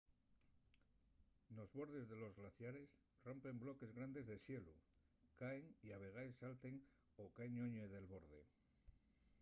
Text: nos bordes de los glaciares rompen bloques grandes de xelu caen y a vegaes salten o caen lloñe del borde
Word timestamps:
nos 1.57 1.73
bordes 1.75 2.09
de 2.09 2.15
los 2.17 2.33
glaciares 2.35 2.89
rompen 3.27 3.55
bloques 3.63 3.91
grandes 3.97 4.25
de 4.29 4.37
xelu 4.45 4.75
caen 5.39 5.63
y 5.85 5.87
a 5.95 5.97
vegaes 6.05 6.35
salten 6.41 6.75
o 7.23 7.23
caen 7.35 7.51
lloñe 7.57 7.85
del 7.93 8.05
borde 8.13 8.41